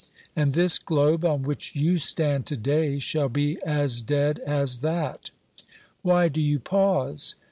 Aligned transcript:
And 0.35 0.53
this 0.53 0.79
globe 0.79 1.23
on 1.23 1.43
which 1.43 1.75
you 1.75 1.99
stand 1.99 2.47
to 2.47 2.57
day 2.57 2.97
shall 2.97 3.29
be 3.29 3.59
as 3.63 4.01
dead 4.01 4.39
as 4.39 4.77
that. 4.77 5.29
Why 6.01 6.27
do 6.27 6.41
you 6.41 6.59
pause? 6.59 7.35